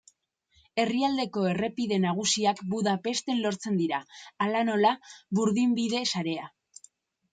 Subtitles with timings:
[0.83, 4.01] Herrialdeko errepide nagusiak Budapesten lotzen dira,
[4.47, 4.95] hala nola,
[5.41, 6.53] burdinbide sarea.